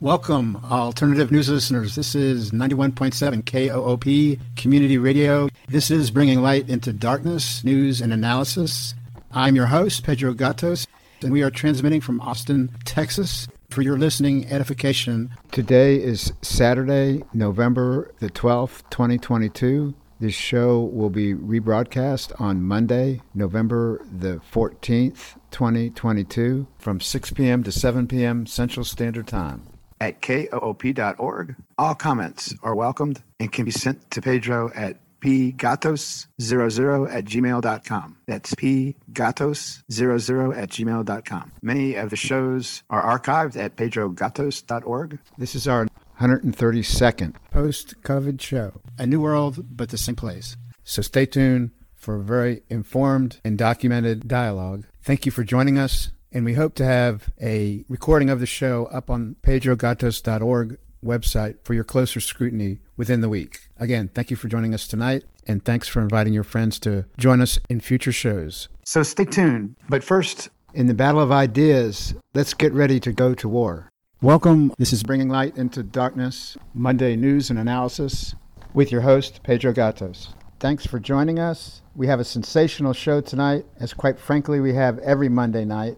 [0.00, 1.96] Welcome, alternative news listeners.
[1.96, 5.48] This is 91.7 KOOP Community Radio.
[5.66, 8.94] This is bringing light into darkness, news, and analysis.
[9.32, 10.86] I'm your host, Pedro Gatos,
[11.20, 13.48] and we are transmitting from Austin, Texas.
[13.70, 19.96] For your listening edification, today is Saturday, November the 12th, 2022.
[20.20, 27.64] This show will be rebroadcast on Monday, November the 14th, 2022, from 6 p.m.
[27.64, 28.46] to 7 p.m.
[28.46, 29.67] Central Standard Time
[30.00, 31.56] at koop.org.
[31.76, 38.16] All comments are welcomed and can be sent to Pedro at pgatos00 at gmail.com.
[38.26, 41.52] That's pgatos00 at gmail.com.
[41.62, 45.18] Many of the shows are archived at pedrogatos.org.
[45.36, 45.88] This is our
[46.20, 48.80] 132nd post COVID show.
[48.98, 50.56] A new world, but the same place.
[50.84, 54.86] So stay tuned for a very informed and documented dialogue.
[55.02, 58.86] Thank you for joining us and we hope to have a recording of the show
[58.86, 63.60] up on pedrogatos.org website for your closer scrutiny within the week.
[63.78, 67.40] Again, thank you for joining us tonight, and thanks for inviting your friends to join
[67.40, 68.68] us in future shows.
[68.84, 69.76] So stay tuned.
[69.88, 73.88] But first, in the battle of ideas, let's get ready to go to war.
[74.20, 74.72] Welcome.
[74.78, 78.34] This is Bringing Light into Darkness, Monday News and Analysis,
[78.74, 80.34] with your host, Pedro Gatos.
[80.60, 81.82] Thanks for joining us.
[81.94, 85.96] We have a sensational show tonight, as quite frankly, we have every Monday night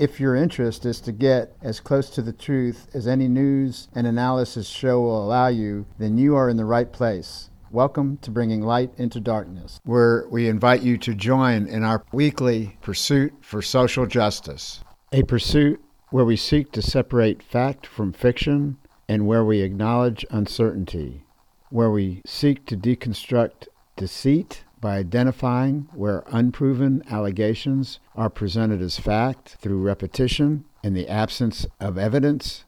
[0.00, 4.06] if your interest is to get as close to the truth as any news and
[4.06, 7.50] analysis show will allow you, then you are in the right place.
[7.70, 12.78] Welcome to Bringing Light into Darkness, where we invite you to join in our weekly
[12.80, 14.80] pursuit for social justice.
[15.12, 21.26] A pursuit where we seek to separate fact from fiction and where we acknowledge uncertainty,
[21.68, 29.56] where we seek to deconstruct deceit by identifying where unproven allegations are presented as fact
[29.60, 32.64] through repetition in the absence of evidence,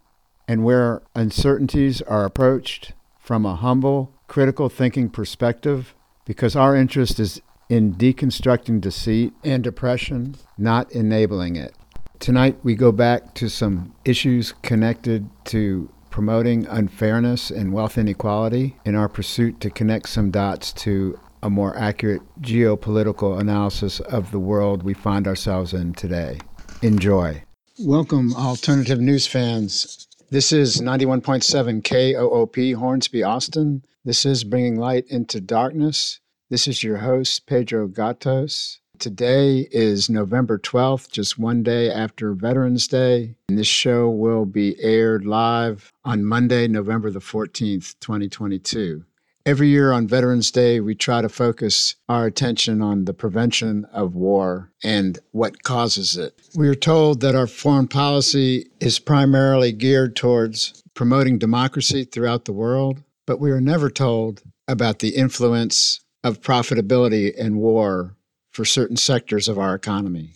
[0.46, 7.40] and where uncertainties are approached from a humble, critical thinking perspective, because our interest is
[7.68, 11.74] in deconstructing deceit and oppression, not enabling it.
[12.18, 18.94] Tonight, we go back to some issues connected to promoting unfairness and wealth inequality in
[18.94, 24.82] our pursuit to connect some dots to a more accurate geopolitical analysis of the world
[24.82, 26.38] we find ourselves in today.
[26.82, 27.42] Enjoy.
[27.80, 30.06] Welcome, alternative news fans.
[30.30, 33.84] This is 91.7 KOOP Hornsby, Austin.
[34.04, 36.20] This is Bringing Light into Darkness.
[36.48, 38.80] This is your host, Pedro Gatos.
[38.98, 43.34] Today is November 12th, just one day after Veterans Day.
[43.48, 49.04] And this show will be aired live on Monday, November the 14th, 2022.
[49.44, 54.14] Every year on Veterans Day, we try to focus our attention on the prevention of
[54.14, 56.40] war and what causes it.
[56.54, 62.52] We are told that our foreign policy is primarily geared towards promoting democracy throughout the
[62.52, 68.16] world, but we are never told about the influence of profitability and war
[68.50, 70.34] for certain sectors of our economy.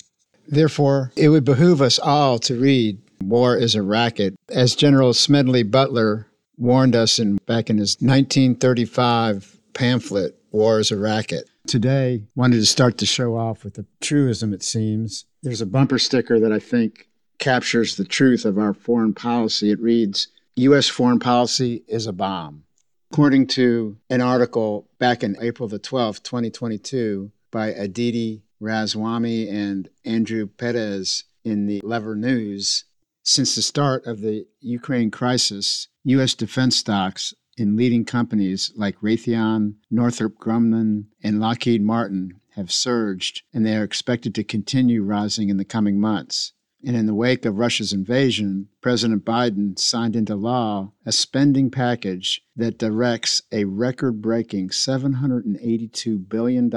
[0.48, 4.34] Therefore, it would behoove us all to read War is a Racket.
[4.48, 10.96] As General Smedley Butler warned us in back in his 1935 pamphlet, War is a
[10.96, 11.48] Racket.
[11.66, 15.26] Today, wanted to start the show off with a truism, it seems.
[15.42, 17.08] There's a bumper sticker that I think
[17.38, 19.70] captures the truth of our foreign policy.
[19.70, 20.88] It reads, U.S.
[20.88, 22.64] foreign policy is a bomb.
[23.12, 30.46] According to an article back in April the 12th, 2022, by Aditi Razwami and Andrew
[30.46, 32.84] Perez in the Lever News,
[33.26, 36.32] since the start of the Ukraine crisis, U.S.
[36.32, 43.66] defense stocks in leading companies like Raytheon, Northrop Grumman, and Lockheed Martin have surged, and
[43.66, 46.52] they are expected to continue rising in the coming months.
[46.84, 52.42] And in the wake of Russia's invasion, President Biden signed into law a spending package
[52.54, 56.70] that directs a record breaking $782 billion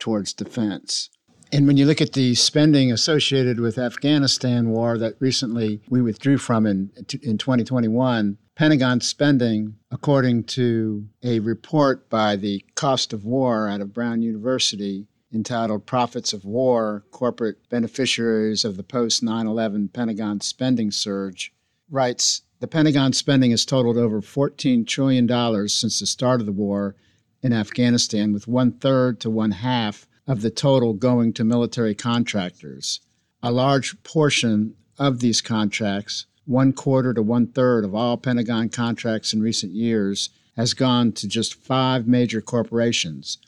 [0.00, 1.10] towards defense.
[1.54, 6.36] And when you look at the spending associated with Afghanistan war that recently we withdrew
[6.36, 6.90] from in,
[7.22, 13.92] in 2021, Pentagon spending, according to a report by the Cost of War out of
[13.92, 20.90] Brown University entitled Profits of War Corporate Beneficiaries of the Post 9 11 Pentagon Spending
[20.90, 21.54] Surge,
[21.88, 25.28] writes The Pentagon spending has totaled over $14 trillion
[25.68, 26.96] since the start of the war
[27.44, 33.00] in Afghanistan, with one third to one half of the total going to military contractors.
[33.42, 39.32] A large portion of these contracts, one quarter to one third of all Pentagon contracts
[39.32, 43.38] in recent years, has gone to just five major corporations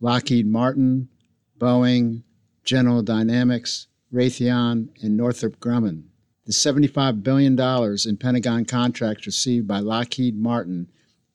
[0.00, 1.08] Lockheed Martin,
[1.60, 2.24] Boeing,
[2.64, 6.04] General Dynamics, Raytheon, and Northrop Grumman.
[6.44, 7.58] The $75 billion
[8.04, 10.88] in Pentagon contracts received by Lockheed Martin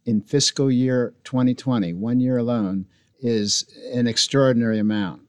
[0.06, 2.88] in fiscal year 2020, one year alone,
[3.20, 5.22] is an extraordinary amount.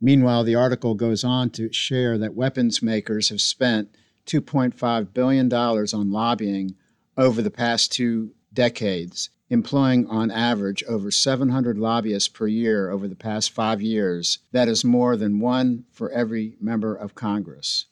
[0.00, 3.94] Meanwhile, the article goes on to share that weapons makers have spent
[4.26, 6.74] $2.5 billion on lobbying
[7.16, 13.14] over the past two decades, employing on average over 700 lobbyists per year over the
[13.14, 14.38] past five years.
[14.52, 17.86] That is more than one for every member of Congress.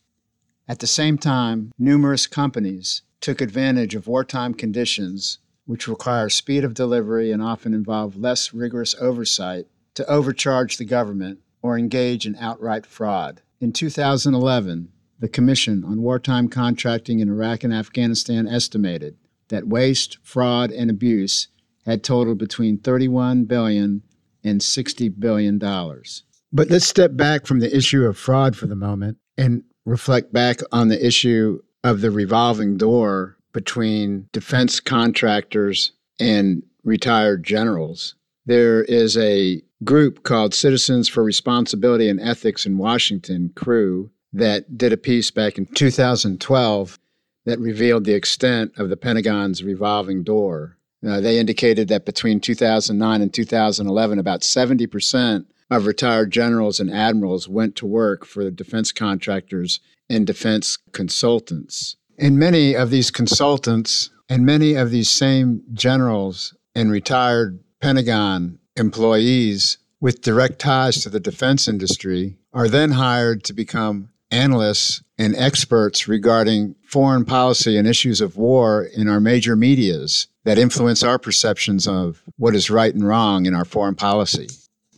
[0.66, 5.38] At the same time, numerous companies took advantage of wartime conditions,
[5.70, 11.38] which require speed of delivery and often involve less rigorous oversight, to overcharge the government
[11.62, 13.40] or engage in outright fraud.
[13.60, 14.88] In 2011,
[15.20, 21.46] the Commission on Wartime Contracting in Iraq and Afghanistan estimated that waste, fraud, and abuse
[21.86, 24.02] had totaled between 31 billion
[24.42, 26.24] and 60 billion dollars.
[26.52, 30.62] But let's step back from the issue of fraud for the moment and reflect back
[30.72, 38.14] on the issue of the revolving door between defense contractors and retired generals.
[38.46, 44.92] There is a group called Citizens for Responsibility and Ethics in Washington, CREW, that did
[44.92, 46.98] a piece back in 2012
[47.46, 50.76] that revealed the extent of the Pentagon's revolving door.
[51.06, 57.48] Uh, they indicated that between 2009 and 2011, about 70% of retired generals and admirals
[57.48, 61.96] went to work for defense contractors and defense consultants.
[62.22, 69.78] And many of these consultants and many of these same generals and retired Pentagon employees
[70.02, 76.08] with direct ties to the defense industry are then hired to become analysts and experts
[76.08, 81.88] regarding foreign policy and issues of war in our major medias that influence our perceptions
[81.88, 84.46] of what is right and wrong in our foreign policy.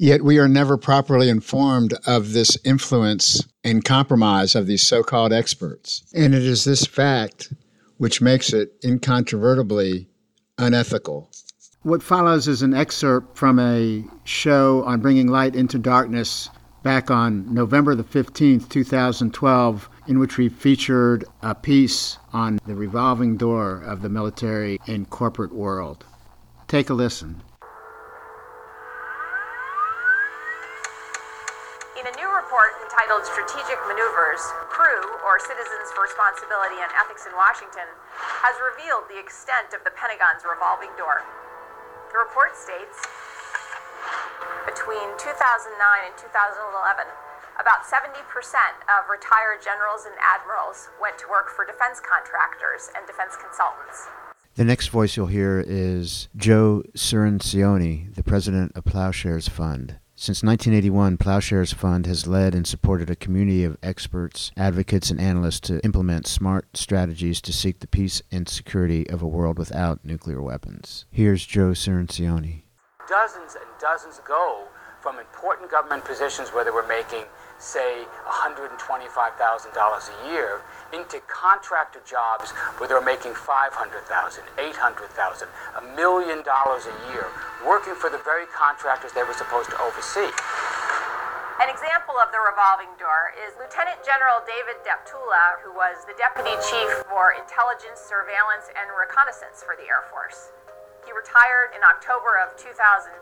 [0.02, 5.32] Yet we are never properly informed of this influence and compromise of these so called
[5.32, 6.02] experts.
[6.12, 7.52] And it is this fact
[7.98, 10.08] which makes it incontrovertibly
[10.58, 11.30] unethical.
[11.82, 16.50] What follows is an excerpt from a show on bringing light into darkness
[16.82, 23.36] back on November the 15th, 2012, in which we featured a piece on the revolving
[23.36, 26.04] door of the military and corporate world.
[26.66, 27.40] Take a listen.
[32.02, 33.78] In a new report entitled Strategic
[34.42, 37.86] Maneuvers, CREW, or Citizens for Responsibility and Ethics in Washington,
[38.42, 41.22] has revealed the extent of the Pentagon's revolving door.
[42.10, 42.98] The report states
[44.66, 47.06] between 2009 and 2011,
[47.60, 48.18] about 70%
[48.90, 54.10] of retired generals and admirals went to work for defense contractors and defense consultants.
[54.58, 60.01] The next voice you'll hear is Joe Cirincione, the president of Plowshares Fund.
[60.22, 65.58] Since 1981, Plowshares Fund has led and supported a community of experts, advocates, and analysts
[65.62, 70.40] to implement smart strategies to seek the peace and security of a world without nuclear
[70.40, 71.06] weapons.
[71.10, 72.62] Here's Joe Cirincione
[73.08, 74.68] dozens and dozens go
[75.00, 77.24] from important government positions where they were making,
[77.58, 78.78] say, $125,000
[79.74, 80.60] a year
[80.92, 83.72] into contractor jobs where they're making $500,000,
[84.56, 87.26] $800,000, a million dollars a year,
[87.66, 90.30] working for the very contractors they were supposed to oversee.
[91.60, 96.52] An example of the revolving door is Lieutenant General David Deptula, who was the Deputy
[96.58, 100.50] Chief for Intelligence, Surveillance, and Reconnaissance for the Air Force.
[101.06, 103.14] He retired in October of 2010,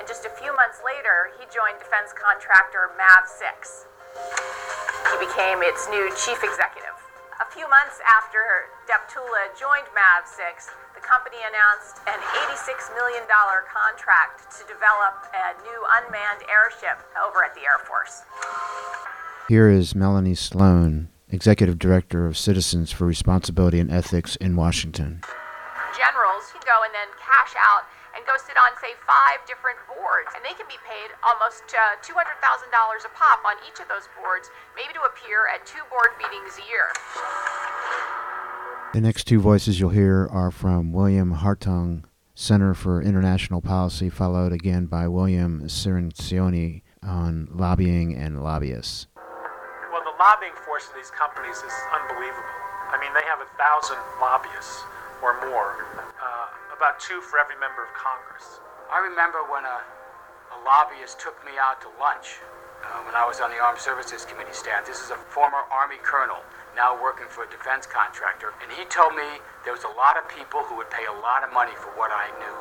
[0.00, 3.84] and just a few months later, he joined defense contractor MAV 6.
[4.12, 6.96] He became its new chief executive.
[7.40, 14.52] A few months after Deptula joined MAV 6, the company announced an $86 million contract
[14.58, 18.22] to develop a new unmanned airship over at the Air Force.
[19.48, 25.22] Here is Melanie Sloan, Executive Director of Citizens for Responsibility and Ethics in Washington
[25.96, 30.32] Generals can go and then cash out and go sit on, say, five different boards.
[30.36, 34.52] And they can be paid almost uh, $200,000 a pop on each of those boards,
[34.76, 36.88] maybe to appear at two board meetings a year.
[38.92, 42.04] The next two voices you'll hear are from William Hartung,
[42.34, 49.06] Center for International Policy, followed again by William Cirincione on lobbying and lobbyists.
[49.90, 52.56] Well, the lobbying force of these companies is unbelievable.
[52.92, 54.84] I mean, they have a thousand lobbyists
[55.22, 55.84] or more.
[56.20, 56.46] Uh,
[56.82, 58.58] about two for every member of Congress.
[58.90, 59.78] I remember when a,
[60.50, 62.42] a lobbyist took me out to lunch
[62.82, 64.82] uh, when I was on the Armed Services Committee staff.
[64.82, 66.42] This is a former Army colonel
[66.74, 70.26] now working for a defense contractor, and he told me there was a lot of
[70.26, 72.56] people who would pay a lot of money for what I knew.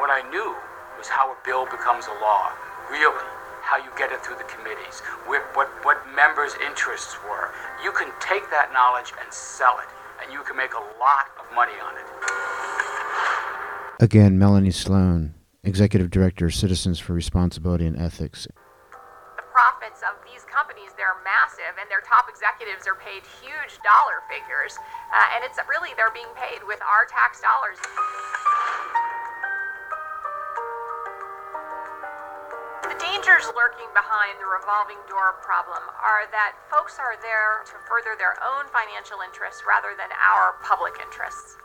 [0.00, 0.56] What I knew
[0.96, 2.56] was how a bill becomes a law.
[2.88, 3.28] Really,
[3.60, 5.44] how you get it through the committees, what,
[5.84, 7.52] what members' interests were.
[7.84, 9.90] You can take that knowledge and sell it,
[10.24, 12.08] and you can make a lot of money on it.
[14.00, 18.48] Again, Melanie Sloan, Executive Director, Citizens for Responsibility and Ethics.
[18.48, 24.24] The profits of these companies, they're massive, and their top executives are paid huge dollar
[24.24, 24.72] figures.
[25.12, 27.76] Uh, and it's really, they're being paid with our tax dollars.
[32.88, 38.16] The dangers lurking behind the revolving door problem are that folks are there to further
[38.16, 41.60] their own financial interests rather than our public interests.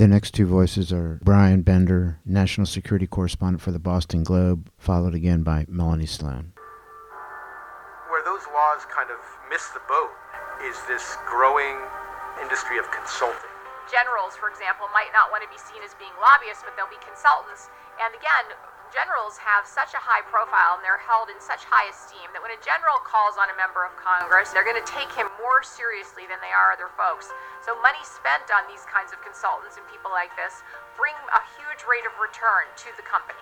[0.00, 5.12] The next two voices are Brian Bender, national security correspondent for the Boston Globe, followed
[5.12, 6.56] again by Melanie Sloan.
[8.08, 9.20] Where those laws kind of
[9.52, 10.08] miss the boat
[10.64, 11.76] is this growing
[12.40, 13.52] industry of consulting.
[13.92, 16.96] Generals, for example, might not want to be seen as being lobbyists, but they'll be
[17.04, 17.68] consultants.
[18.00, 18.56] And again,
[18.90, 22.50] generals have such a high profile and they're held in such high esteem that when
[22.50, 26.26] a general calls on a member of Congress, they're going to take him more seriously
[26.26, 27.30] than they are other folks.
[27.62, 30.66] So, money spent on these kinds of consultants and people like this
[30.98, 33.38] bring a huge rate of return to the company.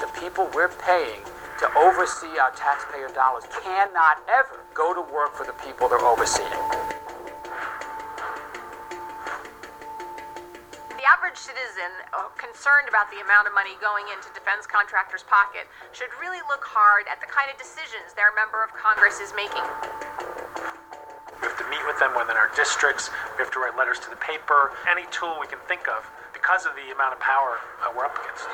[0.00, 1.20] The people we're paying
[1.58, 6.52] to oversee our taxpayer dollars cannot ever go to work for the people they're overseeing.
[10.92, 15.64] The average citizen uh, concerned about the amount of money going into defense contractors' pocket
[15.96, 19.64] should really look hard at the kind of decisions their member of Congress is making.
[21.40, 23.08] We have to meet with them within our districts.
[23.36, 24.76] We have to write letters to the paper.
[24.84, 26.04] Any tool we can think of
[26.36, 28.44] because of the amount of power uh, we're up against.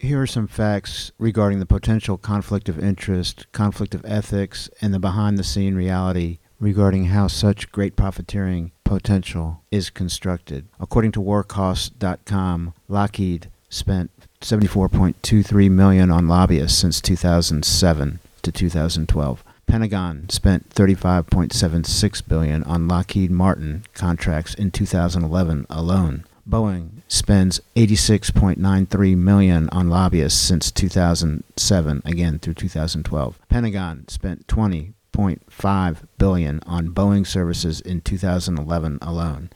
[0.00, 5.00] Here are some facts regarding the potential conflict of interest, conflict of ethics, and the
[5.00, 10.68] behind the scene reality regarding how such great profiteering potential is constructed.
[10.78, 19.44] According to warcosts.com, Lockheed spent 74.23 million on lobbyists since 2007 to 2012.
[19.66, 26.24] Pentagon spent 35.76 billion on Lockheed Martin contracts in 2011 alone.
[26.48, 33.38] Boeing spends 86.93 million on lobbyists since 2007 again through 2012.
[33.48, 39.50] Pentagon spent 20.5 billion on Boeing services in 2011 alone.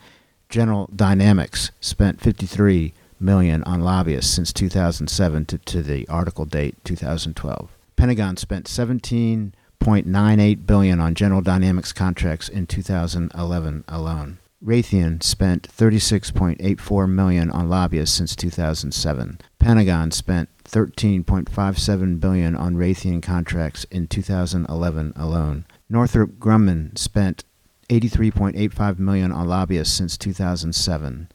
[0.50, 7.70] General Dynamics spent 53 million on lobbyists since 2007 to, to the article date 2012.
[7.96, 14.38] Pentagon spent 17.98 billion on General Dynamics contracts in 2011 alone.
[14.64, 19.38] Raytheon spent 36.84 million on lobbyists since 2007.
[19.58, 25.66] Pentagon spent 13.57 billion on Raytheon contracts in 2011 alone.
[25.88, 27.44] Northrop Grumman spent
[27.88, 31.28] 83.85 million on lobbyists since 2007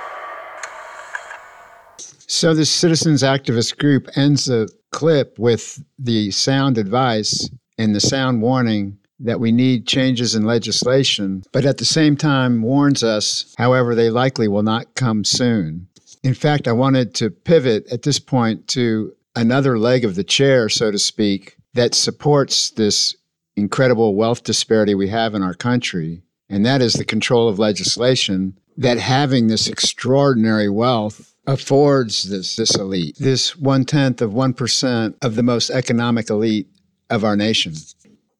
[1.98, 7.48] So this citizens activist group ends the clip with the sound advice
[7.78, 12.62] and the sound warning that we need changes in legislation, but at the same time
[12.62, 15.88] warns us, however, they likely will not come soon.
[16.22, 20.68] In fact, I wanted to pivot at this point to another leg of the chair,
[20.68, 23.14] so to speak, that supports this
[23.56, 28.58] incredible wealth disparity we have in our country, and that is the control of legislation.
[28.76, 35.34] That having this extraordinary wealth affords this, this elite, this one tenth of 1% of
[35.36, 36.68] the most economic elite
[37.10, 37.74] of our nation.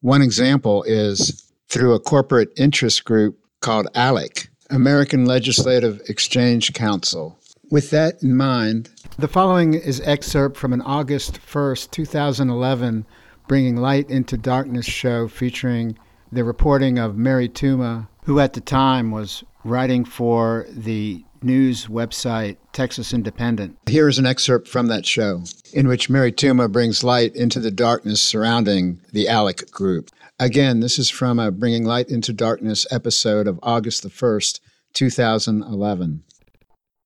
[0.01, 7.37] One example is through a corporate interest group called ALEC, American Legislative Exchange Council.
[7.69, 13.05] With that in mind, the following is excerpt from an August 1st, 2011
[13.47, 15.97] Bringing Light into Darkness show featuring
[16.31, 22.57] the reporting of Mary Tuma, who at the time was writing for the news website
[22.73, 23.77] Texas Independent.
[23.87, 27.71] Here is an excerpt from that show in which Mary Tuma brings light into the
[27.71, 30.09] darkness surrounding the ALEC group.
[30.39, 34.59] Again, this is from a Bringing Light into Darkness episode of August the 1st,
[34.93, 36.23] 2011.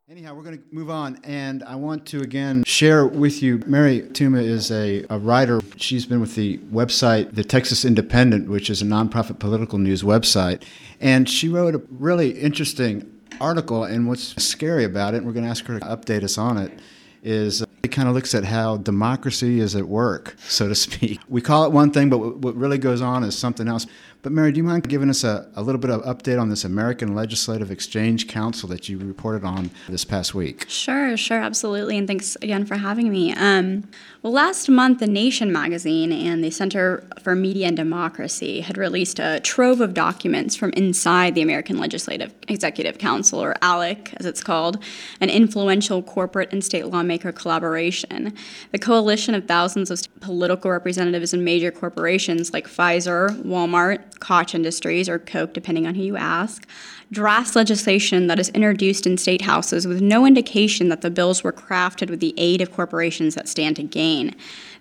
[0.09, 3.63] Anyhow, we're going to move on, and I want to again share with you.
[3.65, 5.61] Mary Tuma is a, a writer.
[5.77, 10.63] She's been with the website, the Texas Independent, which is a nonprofit political news website,
[10.99, 13.09] and she wrote a really interesting
[13.41, 13.83] article.
[13.83, 16.57] And what's scary about it, and we're going to ask her to update us on
[16.57, 16.79] it,
[17.23, 21.19] is it kind of looks at how democracy is at work, so to speak.
[21.27, 23.87] We call it one thing, but what really goes on is something else.
[24.23, 26.63] But Mary, do you mind giving us a, a little bit of update on this
[26.63, 30.69] American Legislative Exchange Council that you reported on this past week?
[30.69, 31.97] Sure, sure, absolutely.
[31.97, 33.33] And thanks again for having me.
[33.33, 33.89] Um,
[34.21, 39.17] well, last month, The Nation magazine and the Center for Media and Democracy had released
[39.17, 44.43] a trove of documents from inside the American Legislative Executive Council, or ALEC as it's
[44.43, 44.77] called,
[45.19, 47.70] an influential corporate and state lawmaker collaboration.
[47.79, 55.07] The coalition of thousands of political representatives in major corporations like Pfizer, Walmart, Koch Industries,
[55.09, 56.67] or Coke, depending on who you ask,
[57.11, 61.51] drafts legislation that is introduced in state houses with no indication that the bills were
[61.51, 64.33] crafted with the aid of corporations that stand to gain.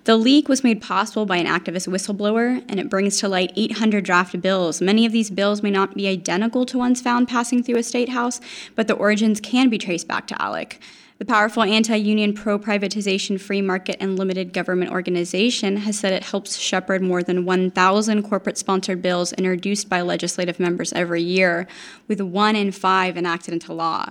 [0.05, 4.03] The leak was made possible by an activist whistleblower, and it brings to light 800
[4.03, 4.81] draft bills.
[4.81, 8.09] Many of these bills may not be identical to ones found passing through a state
[8.09, 8.41] house,
[8.77, 10.79] but the origins can be traced back to ALEC.
[11.21, 16.23] The powerful anti union, pro privatization, free market, and limited government organization has said it
[16.23, 21.69] helps shepherd more than 1,000 corporate sponsored bills introduced by legislative members every year,
[22.09, 24.09] with one in five enacted into law.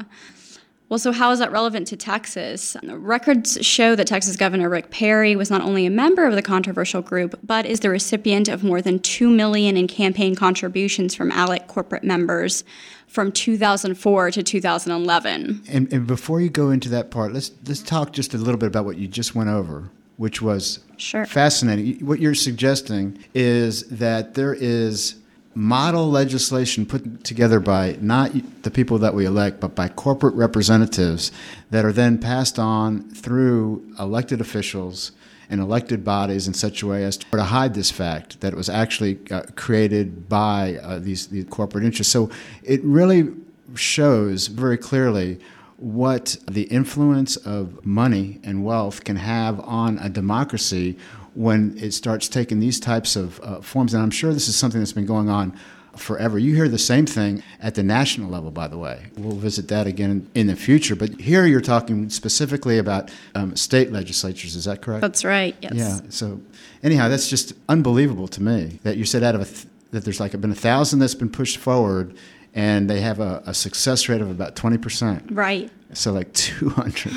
[0.89, 2.75] Well, so how is that relevant to Texas?
[2.83, 7.03] Records show that Texas Governor Rick Perry was not only a member of the controversial
[7.03, 11.67] group, but is the recipient of more than 2 million in campaign contributions from ALEC
[11.67, 12.63] corporate members
[13.05, 15.61] from 2004 to 2011.
[15.69, 18.67] And, and before you go into that part, let's let's talk just a little bit
[18.67, 21.25] about what you just went over, which was sure.
[21.25, 22.03] fascinating.
[22.03, 25.15] What you're suggesting is that there is
[25.55, 28.31] model legislation put together by not
[28.63, 31.31] the people that we elect, but by corporate representatives
[31.71, 35.11] that are then passed on through elected officials
[35.49, 38.69] and elected bodies in such a way as to hide this fact that it was
[38.69, 42.13] actually uh, created by uh, these, these corporate interests.
[42.13, 42.29] So
[42.63, 43.33] it really
[43.75, 45.39] shows very clearly
[45.77, 50.97] what the influence of money and wealth can have on a democracy
[51.33, 53.93] when it starts taking these types of uh, forms.
[53.93, 55.57] And I'm sure this is something that's been going on
[55.95, 56.39] forever.
[56.39, 59.07] You hear the same thing at the national level, by the way.
[59.17, 60.95] We'll visit that again in the future.
[60.95, 64.55] But here you're talking specifically about um, state legislatures.
[64.55, 65.01] Is that correct?
[65.01, 65.55] That's right.
[65.61, 65.73] Yes.
[65.73, 65.99] Yeah.
[66.09, 66.39] So
[66.83, 70.19] anyhow, that's just unbelievable to me that you said out of a th- that there's
[70.19, 72.15] like been a thousand that's been pushed forward,
[72.53, 75.31] and they have a, a success rate of about twenty percent.
[75.31, 75.69] Right.
[75.93, 77.13] So like two hundred.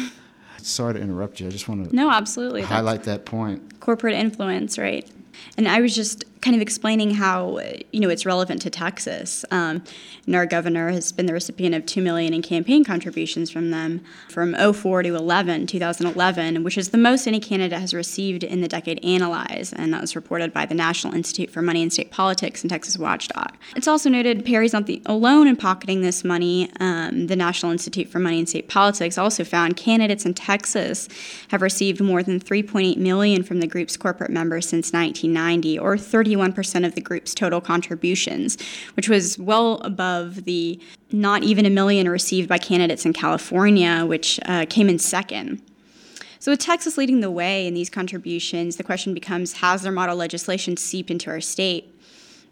[0.66, 1.46] Sorry to interrupt you.
[1.46, 3.80] I just want to no, absolutely highlight that's that point.
[3.80, 5.08] Corporate influence, right?
[5.56, 7.58] And I was just kind of explaining how
[7.92, 9.44] you know it's relevant to Texas.
[9.50, 9.82] Um,
[10.26, 14.02] and our governor has been the recipient of two million in campaign contributions from them
[14.28, 18.68] from 04 to 11, 2011, which is the most any candidate has received in the
[18.68, 22.62] decade analyzed, and that was reported by the National Institute for Money and State Politics
[22.62, 23.52] and Texas Watchdog.
[23.76, 26.70] It's also noted Perry's not the alone in pocketing this money.
[26.80, 31.08] Um, the National Institute for Money and State Politics also found candidates in Texas
[31.48, 36.31] have received more than 3.8 million from the group's corporate members since 1990, or 30
[36.36, 38.58] 31% of the group's total contributions,
[38.94, 44.40] which was well above the not even a million received by candidates in California, which
[44.46, 45.60] uh, came in second.
[46.38, 50.16] So, with Texas leading the way in these contributions, the question becomes has their model
[50.16, 51.94] legislation seeped into our state?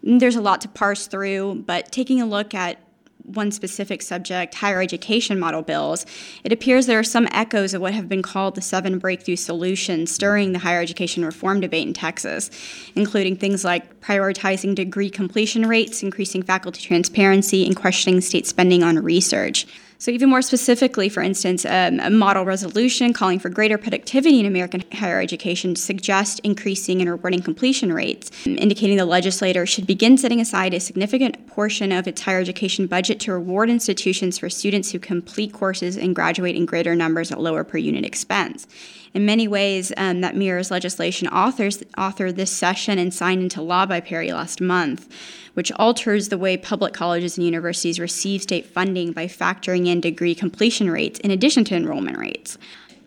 [0.01, 2.79] There's a lot to parse through, but taking a look at
[3.23, 6.05] one specific subject, higher education model bills,
[6.43, 10.11] it appears there are some echoes of what have been called the seven breakthrough solutions
[10.11, 12.49] stirring the higher education reform debate in Texas,
[12.95, 18.97] including things like prioritizing degree completion rates, increasing faculty transparency, and questioning state spending on
[18.99, 19.67] research.
[20.01, 24.47] So, even more specifically, for instance, um, a model resolution calling for greater productivity in
[24.47, 30.41] American higher education suggests increasing and rewarding completion rates, indicating the legislator should begin setting
[30.41, 34.97] aside a significant portion of its higher education budget to reward institutions for students who
[34.97, 38.65] complete courses and graduate in greater numbers at lower per unit expense.
[39.13, 43.85] In many ways, um, that mirrors legislation authors authored this session and signed into law
[43.85, 45.07] by Perry last month
[45.53, 50.35] which alters the way public colleges and universities receive state funding by factoring in degree
[50.35, 52.57] completion rates in addition to enrollment rates.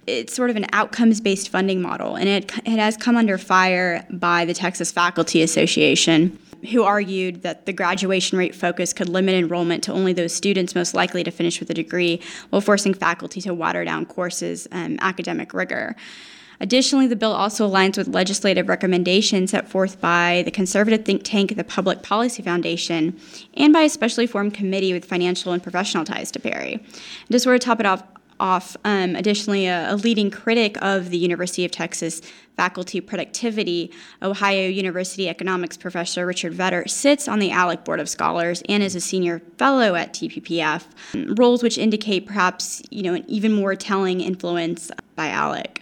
[0.06, 4.06] It's sort of an outcomes based funding model, and it, it has come under fire
[4.10, 6.38] by the Texas Faculty Association,
[6.70, 10.92] who argued that the graduation rate focus could limit enrollment to only those students most
[10.94, 12.20] likely to finish with a degree,
[12.50, 15.96] while forcing faculty to water down courses' um, academic rigor.
[16.60, 21.56] Additionally, the bill also aligns with legislative recommendations set forth by the conservative think tank,
[21.56, 23.18] the Public Policy Foundation,
[23.54, 26.74] and by a specially formed committee with financial and professional ties to Perry.
[26.74, 28.02] And to sort of top it off,
[28.40, 28.76] off.
[28.84, 32.20] Um, additionally, a, a, leading critic of the University of Texas
[32.56, 33.90] faculty productivity,
[34.22, 38.94] Ohio University economics professor Richard Vedder sits on the ALEC Board of Scholars and is
[38.94, 40.84] a senior fellow at TPPF,
[41.38, 45.78] roles which indicate perhaps you know an even more telling influence by ALEC.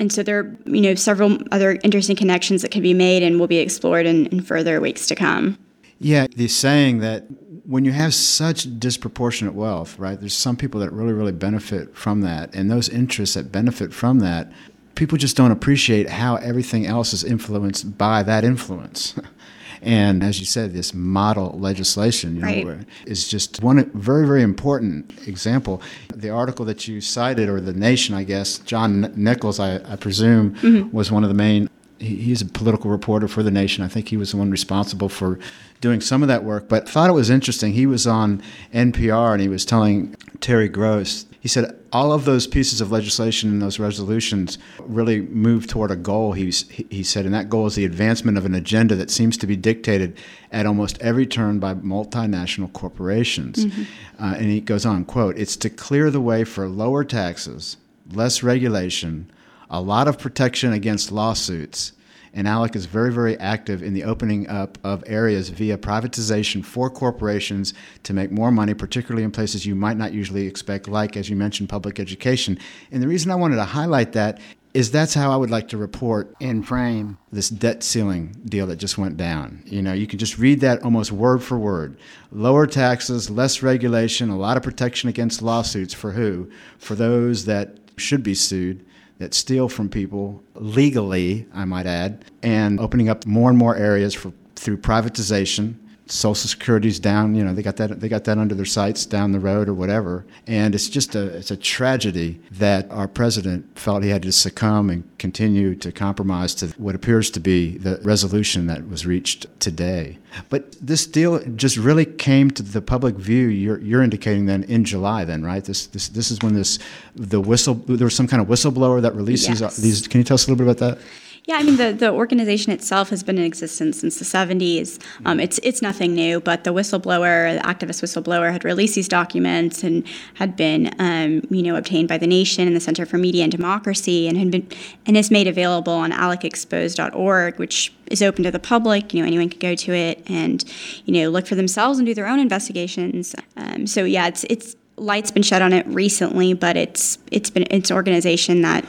[0.00, 3.38] And so there are you know several other interesting connections that can be made and
[3.38, 5.58] will be explored in, in further weeks to come.
[5.98, 7.26] Yeah, the saying that
[7.66, 12.22] when you have such disproportionate wealth, right, there's some people that really, really benefit from
[12.22, 12.52] that.
[12.54, 14.50] And those interests that benefit from that,
[14.94, 19.14] people just don't appreciate how everything else is influenced by that influence.
[19.82, 22.66] and as you said, this model legislation you right.
[22.66, 25.82] know, is just one very, very important example.
[26.14, 30.54] The article that you cited, or The Nation, I guess, John Nichols, I, I presume,
[30.56, 30.94] mm-hmm.
[30.94, 31.68] was one of the main
[32.00, 33.84] he's a political reporter for the nation.
[33.84, 35.38] I think he was the one responsible for
[35.80, 36.68] doing some of that work.
[36.68, 37.72] But thought it was interesting.
[37.74, 41.26] He was on NPR and he was telling Terry Gross.
[41.40, 45.96] He said all of those pieces of legislation and those resolutions really move toward a
[45.96, 46.32] goal.
[46.32, 46.50] He
[46.90, 49.56] he said, and that goal is the advancement of an agenda that seems to be
[49.56, 50.16] dictated
[50.52, 53.64] at almost every turn by multinational corporations.
[53.64, 53.82] Mm-hmm.
[54.22, 57.78] Uh, and he goes on, quote, "It's to clear the way for lower taxes,
[58.12, 59.30] less regulation."
[59.70, 61.92] a lot of protection against lawsuits.
[62.32, 66.88] And ALEC is very, very active in the opening up of areas via privatization for
[66.88, 71.28] corporations to make more money, particularly in places you might not usually expect, like, as
[71.28, 72.58] you mentioned, public education.
[72.92, 74.40] And the reason I wanted to highlight that
[74.72, 78.76] is that's how I would like to report in frame this debt ceiling deal that
[78.76, 79.64] just went down.
[79.66, 81.98] You know, you can just read that almost word for word.
[82.30, 86.48] Lower taxes, less regulation, a lot of protection against lawsuits for who?
[86.78, 88.86] For those that should be sued
[89.20, 94.14] that steal from people legally, I might add, and opening up more and more areas
[94.14, 95.74] for through privatization
[96.10, 97.34] Social Security's down.
[97.34, 99.74] You know, they got that they got that under their sights down the road or
[99.74, 100.24] whatever.
[100.46, 104.90] And it's just a it's a tragedy that our president felt he had to succumb
[104.90, 110.18] and continue to compromise to what appears to be the resolution that was reached today.
[110.48, 113.46] But this deal just really came to the public view.
[113.46, 115.64] You're, you're indicating then in July, then right?
[115.64, 116.78] This this this is when this
[117.14, 119.76] the whistle there was some kind of whistleblower that releases yes.
[119.76, 120.08] these.
[120.08, 121.04] Can you tell us a little bit about that?
[121.50, 125.02] Yeah, I mean the, the organization itself has been in existence since the 70s.
[125.24, 129.82] Um, it's it's nothing new, but the whistleblower, the activist whistleblower, had released these documents
[129.82, 133.42] and had been um, you know obtained by the Nation and the Center for Media
[133.42, 134.68] and Democracy, and had been
[135.06, 139.12] and is made available on alecexposed.org, which is open to the public.
[139.12, 140.64] You know, anyone can go to it and
[141.04, 143.34] you know look for themselves and do their own investigations.
[143.56, 147.66] Um, so yeah, it's it's light's been shed on it recently, but it's it's been
[147.72, 148.84] it's an organization that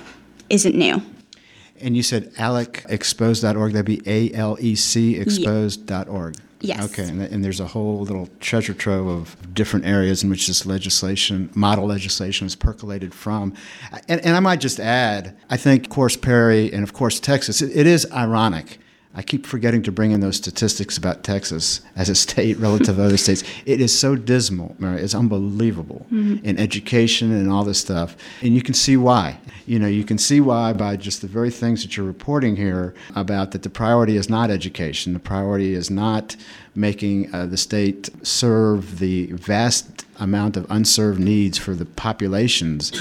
[0.52, 1.02] isn't new.
[1.82, 3.74] And you said alecexposed.org.
[3.74, 6.36] That'd be A L E C exposed.org.
[6.64, 6.86] Yes.
[6.92, 10.64] Okay, and, and, there's a whole little treasure trove of different areas in which this
[10.64, 13.56] legislation, model legislation, is percolated from.
[14.08, 17.64] And, and I might just add, I think, of course, Perry and of course Texas,
[17.64, 18.80] it, it is ironic
[19.14, 23.04] I keep forgetting to bring in those statistics about Texas as a state relative to
[23.04, 23.44] other states.
[23.66, 25.02] It is so dismal, Mary.
[25.02, 26.46] It's unbelievable mm-hmm.
[26.46, 28.16] in education and all this stuff.
[28.42, 29.38] And you can see why.
[29.66, 32.94] You know, you can see why by just the very things that you're reporting here
[33.14, 35.12] about that the priority is not education.
[35.12, 36.38] The priority is not
[36.74, 42.94] making uh, the state serve the vast amount of unserved needs for the populations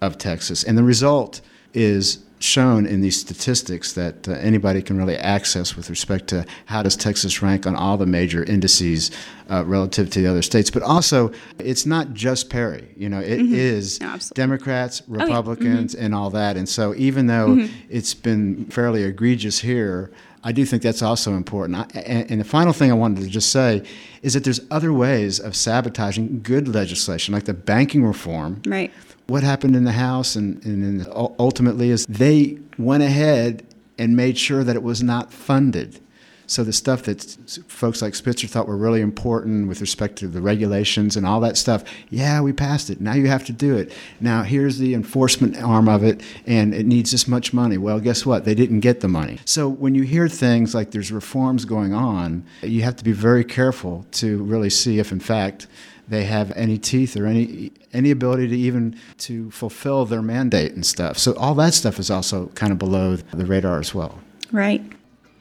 [0.00, 0.64] of Texas.
[0.64, 1.40] And the result
[1.72, 6.82] is shown in these statistics that uh, anybody can really access with respect to how
[6.82, 9.10] does Texas rank on all the major indices
[9.50, 10.70] uh, relative to the other states.
[10.70, 12.88] But also, it's not just Perry.
[12.96, 13.54] You know, it mm-hmm.
[13.54, 16.04] is no, Democrats, Republicans, oh, yeah.
[16.04, 16.04] mm-hmm.
[16.06, 16.56] and all that.
[16.56, 17.86] And so, even though mm-hmm.
[17.88, 20.10] it's been fairly egregious here.
[20.44, 21.78] I do think that's also important.
[21.78, 23.82] I, and, and the final thing I wanted to just say
[24.22, 28.92] is that there's other ways of sabotaging good legislation, like the banking reform, right
[29.26, 31.06] what happened in the House and, and
[31.38, 33.66] ultimately is they went ahead
[33.98, 36.00] and made sure that it was not funded.
[36.46, 37.22] So the stuff that
[37.68, 41.56] folks like Spitzer thought were really important with respect to the regulations and all that
[41.56, 43.00] stuff, yeah, we passed it.
[43.00, 43.92] Now you have to do it.
[44.20, 47.78] Now here's the enforcement arm of it, and it needs this much money.
[47.78, 48.44] Well, guess what?
[48.44, 49.38] They didn't get the money.
[49.44, 53.44] So when you hear things like there's reforms going on, you have to be very
[53.44, 55.66] careful to really see if, in fact,
[56.08, 60.84] they have any teeth or any any ability to even to fulfill their mandate and
[60.84, 61.16] stuff.
[61.18, 64.18] So all that stuff is also kind of below the radar as well.
[64.50, 64.82] Right.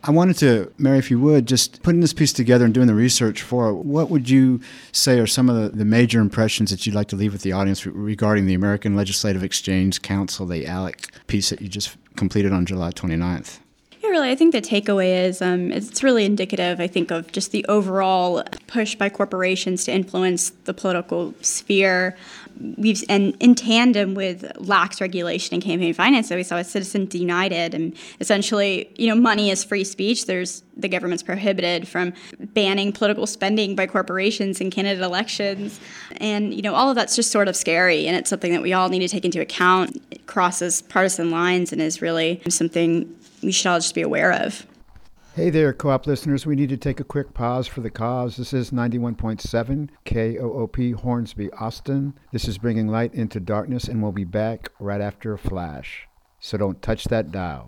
[0.04, 2.96] I wanted to, Mary, if you would, just putting this piece together and doing the
[2.96, 4.60] research for it, what would you
[4.92, 7.52] say are some of the, the major impressions that you'd like to leave with the
[7.52, 12.66] audience regarding the American Legislative Exchange Council, the ALEC piece that you just completed on
[12.66, 13.60] July 29th?
[14.02, 17.52] Yeah, really, I think the takeaway is um, it's really indicative, I think, of just
[17.52, 22.16] the overall push by corporations to influence the political sphere.
[22.78, 27.14] We've and in tandem with lax regulation in campaign finance, that we saw with Citizens
[27.14, 30.26] United, and essentially, you know, money is free speech.
[30.26, 35.80] There's the government's prohibited from banning political spending by corporations in candidate elections,
[36.18, 38.72] and you know, all of that's just sort of scary, and it's something that we
[38.74, 40.02] all need to take into account.
[40.12, 44.66] It crosses partisan lines and is really something we should all just be aware of.
[45.34, 46.46] Hey there, KOOP listeners.
[46.46, 48.36] We need to take a quick pause for the cause.
[48.36, 52.20] This is 91.7 KOOP Hornsby, Austin.
[52.34, 56.06] This is bringing light into darkness, and we'll be back right after a flash.
[56.41, 57.60] So don't touch that dial.